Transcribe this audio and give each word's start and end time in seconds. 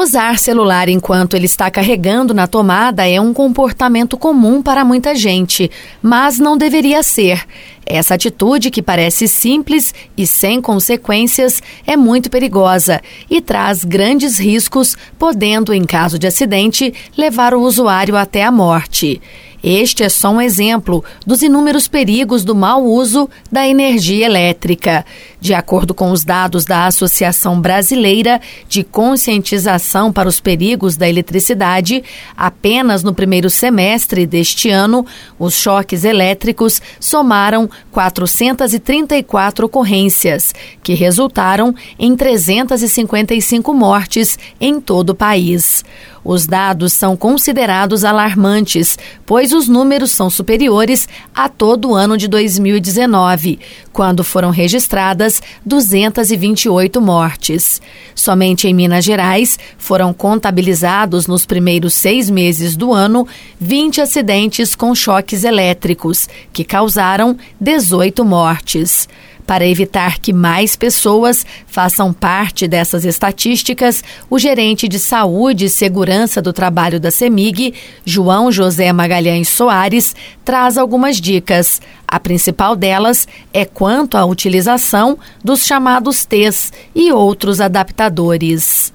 Usar 0.00 0.38
celular 0.38 0.88
enquanto 0.88 1.34
ele 1.34 1.44
está 1.44 1.70
carregando 1.70 2.32
na 2.32 2.46
tomada 2.46 3.06
é 3.06 3.20
um 3.20 3.34
comportamento 3.34 4.16
comum 4.16 4.62
para 4.62 4.82
muita 4.82 5.14
gente, 5.14 5.70
mas 6.00 6.38
não 6.38 6.56
deveria 6.56 7.02
ser. 7.02 7.44
Essa 7.92 8.14
atitude, 8.14 8.70
que 8.70 8.80
parece 8.80 9.26
simples 9.26 9.92
e 10.16 10.24
sem 10.24 10.60
consequências, 10.60 11.60
é 11.84 11.96
muito 11.96 12.30
perigosa 12.30 13.02
e 13.28 13.40
traz 13.40 13.82
grandes 13.82 14.38
riscos, 14.38 14.96
podendo, 15.18 15.74
em 15.74 15.84
caso 15.84 16.16
de 16.16 16.28
acidente, 16.28 16.94
levar 17.16 17.52
o 17.52 17.60
usuário 17.60 18.16
até 18.16 18.44
a 18.44 18.52
morte. 18.52 19.20
Este 19.62 20.02
é 20.02 20.08
só 20.08 20.30
um 20.30 20.40
exemplo 20.40 21.04
dos 21.26 21.42
inúmeros 21.42 21.86
perigos 21.86 22.44
do 22.44 22.54
mau 22.54 22.82
uso 22.82 23.28
da 23.52 23.68
energia 23.68 24.24
elétrica. 24.24 25.04
De 25.38 25.52
acordo 25.52 25.92
com 25.92 26.10
os 26.12 26.24
dados 26.24 26.64
da 26.64 26.86
Associação 26.86 27.60
Brasileira 27.60 28.40
de 28.68 28.82
Conscientização 28.82 30.10
para 30.12 30.28
os 30.28 30.40
Perigos 30.40 30.96
da 30.96 31.06
Eletricidade, 31.06 32.02
apenas 32.34 33.02
no 33.02 33.12
primeiro 33.12 33.50
semestre 33.50 34.26
deste 34.26 34.70
ano, 34.70 35.04
os 35.38 35.54
choques 35.54 36.04
elétricos 36.04 36.80
somaram 36.98 37.68
434 37.90 39.66
ocorrências, 39.66 40.54
que 40.82 40.94
resultaram 40.94 41.74
em 41.98 42.16
355 42.16 43.74
mortes 43.74 44.38
em 44.60 44.80
todo 44.80 45.10
o 45.10 45.14
país. 45.14 45.84
Os 46.24 46.46
dados 46.46 46.92
são 46.92 47.16
considerados 47.16 48.04
alarmantes, 48.04 48.98
pois 49.24 49.52
os 49.52 49.68
números 49.68 50.10
são 50.10 50.28
superiores 50.28 51.08
a 51.34 51.48
todo 51.48 51.90
o 51.90 51.94
ano 51.94 52.16
de 52.16 52.28
2019, 52.28 53.58
quando 53.92 54.22
foram 54.22 54.50
registradas 54.50 55.42
228 55.64 57.00
mortes. 57.00 57.80
Somente 58.14 58.68
em 58.68 58.74
Minas 58.74 59.04
Gerais 59.04 59.58
foram 59.78 60.12
contabilizados 60.12 61.26
nos 61.26 61.46
primeiros 61.46 61.94
seis 61.94 62.28
meses 62.28 62.76
do 62.76 62.92
ano 62.92 63.26
20 63.58 64.00
acidentes 64.00 64.74
com 64.74 64.94
choques 64.94 65.44
elétricos, 65.44 66.28
que 66.52 66.64
causaram 66.64 67.36
18 67.60 68.24
mortes. 68.24 69.08
Para 69.50 69.66
evitar 69.66 70.20
que 70.20 70.32
mais 70.32 70.76
pessoas 70.76 71.44
façam 71.66 72.12
parte 72.12 72.68
dessas 72.68 73.04
estatísticas, 73.04 74.04
o 74.30 74.38
gerente 74.38 74.86
de 74.86 74.96
Saúde 74.96 75.64
e 75.64 75.68
Segurança 75.68 76.40
do 76.40 76.52
Trabalho 76.52 77.00
da 77.00 77.10
CEMIG, 77.10 77.74
João 78.04 78.52
José 78.52 78.92
Magalhães 78.92 79.48
Soares, 79.48 80.14
traz 80.44 80.78
algumas 80.78 81.20
dicas. 81.20 81.82
A 82.06 82.20
principal 82.20 82.76
delas 82.76 83.26
é 83.52 83.64
quanto 83.64 84.16
à 84.16 84.24
utilização 84.24 85.18
dos 85.42 85.66
chamados 85.66 86.24
T's 86.24 86.72
e 86.94 87.10
outros 87.10 87.60
adaptadores 87.60 88.92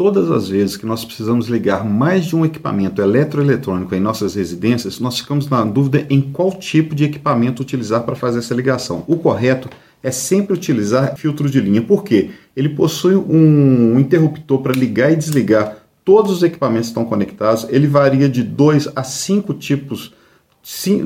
todas 0.00 0.30
as 0.30 0.48
vezes 0.48 0.78
que 0.78 0.86
nós 0.86 1.04
precisamos 1.04 1.46
ligar 1.48 1.84
mais 1.84 2.24
de 2.24 2.34
um 2.34 2.42
equipamento 2.42 3.02
eletroeletrônico 3.02 3.94
em 3.94 4.00
nossas 4.00 4.34
residências, 4.34 4.98
nós 4.98 5.18
ficamos 5.18 5.46
na 5.50 5.62
dúvida 5.62 6.06
em 6.08 6.22
qual 6.22 6.52
tipo 6.52 6.94
de 6.94 7.04
equipamento 7.04 7.60
utilizar 7.60 8.04
para 8.04 8.16
fazer 8.16 8.38
essa 8.38 8.54
ligação. 8.54 9.04
O 9.06 9.18
correto 9.18 9.68
é 10.02 10.10
sempre 10.10 10.54
utilizar 10.54 11.16
filtro 11.16 11.48
de 11.48 11.60
linha, 11.60 11.82
porque 11.82 12.30
ele 12.56 12.70
possui 12.70 13.14
um 13.14 13.98
interruptor 13.98 14.62
para 14.62 14.72
ligar 14.72 15.12
e 15.12 15.16
desligar 15.16 15.76
todos 16.04 16.32
os 16.32 16.42
equipamentos 16.42 16.88
que 16.88 16.92
estão 16.92 17.04
conectados. 17.04 17.66
Ele 17.68 17.86
varia 17.86 18.28
de 18.28 18.42
2 18.42 18.90
a 18.96 19.02
5 19.02 19.54
tipos, 19.54 20.14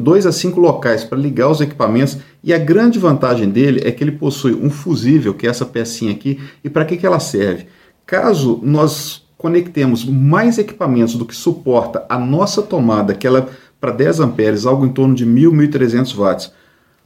2 0.01 0.27
a 0.27 0.33
5 0.33 0.61
locais 0.61 1.05
para 1.05 1.19
ligar 1.19 1.51
os 1.51 1.61
equipamentos. 1.61 2.19
E 2.43 2.55
a 2.55 2.59
grande 2.59 2.99
vantagem 2.99 3.51
dele 3.51 3.81
é 3.85 3.91
que 3.91 4.05
ele 4.05 4.13
possui 4.13 4.55
um 4.55 4.71
fusível, 4.71 5.35
que 5.35 5.47
é 5.47 5.51
essa 5.51 5.67
pecinha 5.67 6.13
aqui. 6.13 6.41
E 6.63 6.71
para 6.71 6.85
que, 6.85 6.97
que 6.97 7.07
ela 7.07 7.21
serve? 7.21 7.67
Caso 8.07 8.61
nós 8.63 9.25
conectemos 9.37 10.05
mais 10.05 10.57
equipamentos 10.57 11.17
do 11.17 11.27
que 11.27 11.35
suporta 11.35 12.07
a 12.09 12.19
nossa 12.19 12.63
tomada, 12.63 13.15
que 13.15 13.27
ela 13.27 13.51
para 13.81 13.93
10 13.93 14.21
amperes, 14.21 14.65
algo 14.65 14.87
em 14.87 14.89
torno 14.89 15.15
de 15.15 15.27
1.000, 15.27 15.51
1.300 15.69 16.17
watts, 16.17 16.53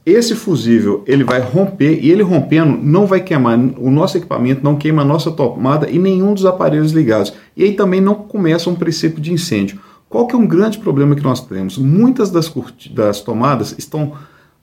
esse 0.05 0.33
fusível 0.33 1.03
ele 1.05 1.23
vai 1.23 1.39
romper 1.39 1.99
e 2.01 2.09
ele 2.09 2.23
rompendo 2.23 2.77
não 2.81 3.05
vai 3.05 3.21
queimar 3.21 3.59
o 3.77 3.91
nosso 3.91 4.17
equipamento, 4.17 4.63
não 4.63 4.75
queima 4.75 5.01
a 5.01 5.05
nossa 5.05 5.31
tomada 5.31 5.89
e 5.89 5.99
nenhum 5.99 6.33
dos 6.33 6.45
aparelhos 6.45 6.91
ligados. 6.91 7.33
E 7.55 7.63
aí 7.63 7.73
também 7.73 8.01
não 8.01 8.15
começa 8.15 8.69
um 8.69 8.75
princípio 8.75 9.21
de 9.21 9.33
incêndio. 9.33 9.79
Qual 10.07 10.25
que 10.25 10.35
é 10.35 10.39
um 10.39 10.47
grande 10.47 10.79
problema 10.79 11.15
que 11.15 11.23
nós 11.23 11.39
temos? 11.45 11.77
Muitas 11.77 12.31
das, 12.31 12.51
das 12.91 13.21
tomadas 13.21 13.75
estão 13.77 14.13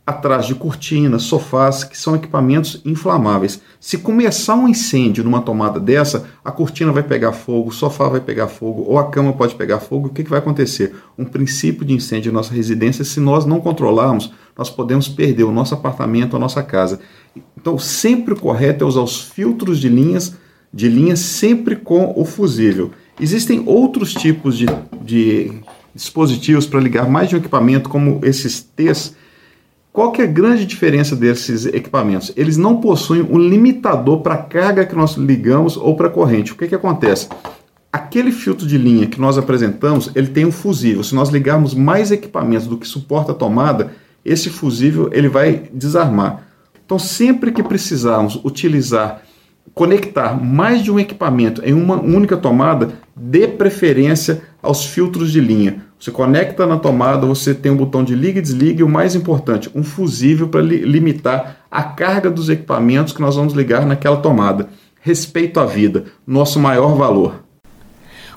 atrás 0.07 0.47
de 0.47 0.55
cortinas, 0.55 1.23
sofás, 1.23 1.83
que 1.83 1.99
são 1.99 2.15
equipamentos 2.15 2.81
inflamáveis. 2.85 3.61
Se 3.81 3.99
começar 3.99 4.55
um 4.55 4.69
incêndio 4.69 5.25
numa 5.25 5.43
tomada 5.43 5.81
dessa, 5.81 6.27
a 6.45 6.53
cortina 6.53 6.93
vai 6.93 7.03
pegar 7.03 7.33
fogo, 7.33 7.71
o 7.71 7.73
sofá 7.73 8.09
vai 8.09 8.21
pegar 8.21 8.47
fogo, 8.47 8.85
ou 8.87 8.99
a 8.99 9.11
cama 9.11 9.33
pode 9.33 9.57
pegar 9.57 9.81
fogo. 9.81 10.07
O 10.07 10.11
que, 10.11 10.23
que 10.23 10.31
vai 10.31 10.39
acontecer? 10.39 10.95
Um 11.19 11.25
princípio 11.25 11.85
de 11.85 11.93
incêndio 11.93 12.31
em 12.31 12.33
nossa 12.33 12.55
residência, 12.55 13.05
se 13.05 13.19
nós 13.19 13.45
não 13.45 13.61
controlarmos, 13.61 14.33
nós 14.57 14.71
podemos 14.71 15.09
perder 15.09 15.45
o 15.45 15.53
nosso 15.53 15.75
apartamento, 15.75 16.37
a 16.37 16.39
nossa 16.39 16.63
casa. 16.63 17.01
Então, 17.57 17.79
sempre 17.79 18.35
o 18.35 18.41
correto 18.41 18.85
é 18.85 18.87
usar 18.87 19.03
os 19.03 19.21
filtros 19.21 19.79
de 19.79 19.89
linhas, 19.89 20.35
de 20.73 20.89
linha 20.89 21.17
sempre 21.17 21.77
com 21.77 22.13
o 22.17 22.25
fusível. 22.25 22.91
Existem 23.21 23.63
outros 23.67 24.13
tipos 24.13 24.57
de, 24.57 24.67
de 25.03 25.53
dispositivos 25.95 26.67
para 26.67 26.81
ligar 26.81 27.09
mais 27.09 27.29
de 27.29 27.35
um 27.35 27.39
equipamento, 27.39 27.89
como 27.89 28.21
esses 28.23 28.63
T's, 28.63 29.15
qual 29.97 30.13
que 30.13 30.21
é 30.21 30.25
a 30.25 30.29
grande 30.29 30.67
diferença 30.67 31.17
desses 31.17 31.65
equipamentos? 31.65 32.31
Eles 32.37 32.59
não 32.59 32.83
possuem 32.83 33.23
um 33.23 33.39
limitador 33.39 34.21
para 34.21 34.35
a 34.35 34.43
carga 34.43 34.85
que 34.85 34.95
nós 34.95 35.15
ligamos 35.15 35.75
ou 35.75 35.97
para 35.97 36.09
a 36.09 36.11
corrente. 36.11 36.53
O 36.53 36.55
que, 36.55 36.69
que 36.69 36.75
acontece? 36.75 37.31
Aquele 37.91 38.31
filtro 38.31 38.67
de 38.67 38.77
linha 38.77 39.07
que 39.07 39.19
nós 39.19 39.39
apresentamos, 39.39 40.11
ele 40.15 40.27
tem 40.27 40.45
um 40.45 40.53
fusível. 40.53 41.03
Se 41.03 41.15
nós 41.15 41.31
ligarmos 41.31 41.73
mais 41.73 42.11
equipamentos 42.11 42.67
do 42.67 42.77
que 42.77 42.87
suporta 42.87 43.33
a 43.33 43.35
tomada, 43.35 43.93
esse 44.27 44.51
fusível 44.51 45.09
ele 45.13 45.29
vai 45.29 45.69
desarmar. 45.73 46.47
Então, 46.85 46.99
sempre 46.99 47.51
que 47.53 47.63
precisarmos 47.63 48.41
utilizar, 48.45 49.23
conectar 49.75 50.41
mais 50.41 50.83
de 50.83 50.91
um 50.91 51.01
equipamento 51.01 51.63
em 51.65 51.73
uma 51.73 52.01
única 52.01 52.37
tomada, 52.37 52.91
dê 53.15 53.49
preferência 53.49 54.43
aos 54.63 54.85
filtros 54.85 55.33
de 55.33 55.41
linha. 55.41 55.85
Você 55.99 56.11
conecta 56.11 56.67
na 56.67 56.77
tomada, 56.77 57.27
você 57.27 57.55
tem 57.55 57.73
um 57.73 57.77
botão 57.77 58.05
de 58.05 58.15
liga 58.15 58.39
e 58.39 58.43
desliga 58.43 58.81
e 58.81 58.85
o 58.85 58.89
mais 58.89 59.15
importante, 59.15 59.71
um 59.75 59.83
fusível 59.83 60.49
para 60.49 60.61
li 60.61 60.79
limitar 60.79 61.67
a 61.71 61.83
carga 61.83 62.31
dos 62.31 62.49
equipamentos 62.49 63.13
que 63.13 63.21
nós 63.21 63.37
vamos 63.37 63.55
ligar 63.55 63.87
naquela 63.87 64.19
tomada. 64.19 64.69
Respeito 65.01 65.59
à 65.59 65.65
vida, 65.65 66.05
nosso 66.27 66.61
maior 66.61 66.95
valor. 66.97 67.46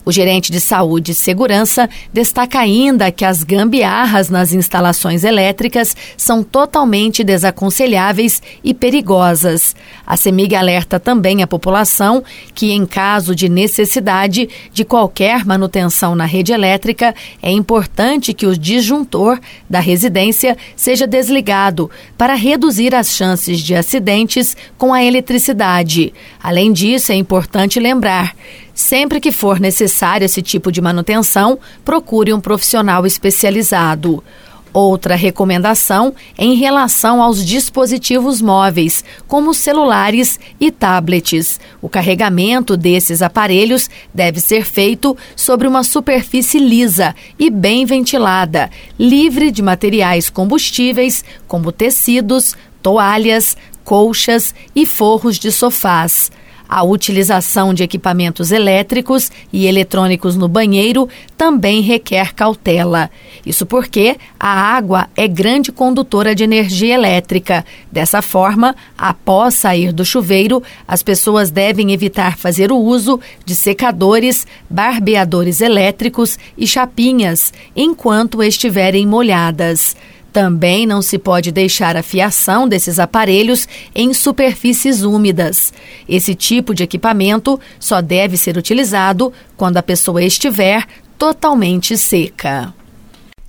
O 0.06 0.12
gerente 0.12 0.52
de 0.52 0.60
saúde 0.60 1.12
e 1.12 1.16
segurança 1.16 1.90
destaca 2.12 2.60
ainda 2.60 3.12
que 3.12 3.26
as 3.26 3.44
gambiarras 3.44 4.30
nas 4.30 4.54
instalações 4.54 5.24
elétricas 5.24 5.96
são 6.18 6.44
totalmente 6.44 7.24
desaconselháveis 7.24 8.42
e 8.64 8.74
perigosas. 8.74 9.76
A 10.06 10.18
CEMIG 10.18 10.56
alerta 10.56 11.00
também 11.00 11.44
a 11.44 11.48
população 11.48 12.24
que, 12.54 12.72
em 12.72 12.86
caso 12.86 13.36
de 13.36 13.50
necessidade 13.50 14.50
de 14.72 14.84
qualquer 14.84 15.46
manutenção 15.46 16.16
na 16.16 16.26
rede 16.26 16.52
elétrica, 16.52 17.14
é 17.42 17.52
importante 17.52 18.34
que 18.34 18.46
o 18.46 18.58
disjuntor 18.58 19.40
da 19.70 19.80
residência 19.80 20.58
seja 20.76 21.06
desligado 21.06 21.90
para 22.18 22.34
reduzir 22.34 22.96
as 22.96 23.16
chances 23.16 23.60
de 23.60 23.76
acidentes 23.76 24.56
com 24.78 24.94
a 24.94 25.04
eletricidade. 25.04 26.14
Além 26.42 26.72
disso, 26.72 27.12
é 27.12 27.16
importante 27.16 27.80
lembrar 27.80 28.36
Sempre 28.80 29.20
que 29.20 29.34
for 29.34 29.60
necessário 29.60 30.24
esse 30.24 30.42
tipo 30.42 30.72
de 30.72 30.80
manutenção, 30.80 31.60
procure 31.84 32.32
um 32.32 32.40
profissional 32.40 33.06
especializado. 33.06 34.24
Outra 34.72 35.16
recomendação 35.16 36.16
é 36.38 36.46
em 36.46 36.56
relação 36.56 37.22
aos 37.22 37.46
dispositivos 37.46 38.40
móveis, 38.40 39.04
como 39.28 39.54
celulares 39.54 40.40
e 40.62 40.72
tablets. 40.72 41.60
O 41.82 41.90
carregamento 41.90 42.78
desses 42.78 43.22
aparelhos 43.22 43.90
deve 44.14 44.40
ser 44.40 44.64
feito 44.64 45.16
sobre 45.36 45.68
uma 45.68 45.84
superfície 45.84 46.58
lisa 46.58 47.14
e 47.38 47.50
bem 47.50 47.86
ventilada, 47.86 48.72
livre 48.98 49.52
de 49.52 49.62
materiais 49.62 50.30
combustíveis, 50.30 51.22
como 51.50 51.74
tecidos, 51.74 52.56
toalhas, 52.82 53.58
colchas 53.84 54.56
e 54.74 54.86
forros 54.86 55.38
de 55.38 55.52
sofás. 55.52 56.32
A 56.70 56.84
utilização 56.84 57.74
de 57.74 57.82
equipamentos 57.82 58.52
elétricos 58.52 59.32
e 59.52 59.66
eletrônicos 59.66 60.36
no 60.36 60.48
banheiro 60.48 61.10
também 61.36 61.82
requer 61.82 62.36
cautela. 62.36 63.10
Isso 63.44 63.66
porque 63.66 64.18
a 64.40 64.48
água 64.48 65.10
é 65.16 65.28
grande 65.28 65.72
condutora 65.72 66.36
de 66.36 66.44
energia 66.44 66.94
elétrica. 66.94 67.66
Dessa 67.92 68.22
forma, 68.22 68.76
após 68.96 69.56
sair 69.56 69.92
do 69.92 70.06
chuveiro, 70.06 70.62
as 70.88 71.02
pessoas 71.02 71.50
devem 71.50 71.92
evitar 71.92 72.38
fazer 72.38 72.72
o 72.72 72.78
uso 72.78 73.20
de 73.44 73.56
secadores, 73.56 74.46
barbeadores 74.70 75.62
elétricos 75.62 76.38
e 76.56 76.68
chapinhas 76.68 77.52
enquanto 77.76 78.44
estiverem 78.44 79.08
molhadas. 79.08 79.96
Também 80.32 80.86
não 80.86 81.02
se 81.02 81.18
pode 81.18 81.52
deixar 81.52 81.98
a 81.98 82.04
fiação 82.04 82.68
desses 82.68 83.00
aparelhos 83.00 83.68
em 83.96 84.14
superfícies 84.14 85.02
úmidas. 85.04 85.74
Esse 86.08 86.36
tipo 86.36 86.74
de 86.74 86.84
equipamento 86.84 87.60
só 87.80 88.02
deve 88.02 88.38
ser 88.38 88.58
utilizado 88.58 89.34
quando 89.58 89.78
a 89.78 89.84
pessoa 89.84 90.22
estiver 90.24 90.86
totalmente 91.18 91.98
seca. 91.98 92.74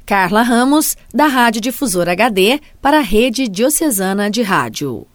Carla 0.07 0.43
Ramos, 0.43 0.97
da 1.15 1.27
Rádio 1.27 1.61
Difusora 1.61 2.13
HD, 2.13 2.61
para 2.83 2.99
a 2.99 3.03
Rede 3.03 3.47
Diocesana 3.47 4.29
de 4.31 4.43
Rádio. 4.43 5.07